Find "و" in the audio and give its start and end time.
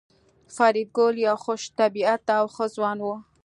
3.01-3.05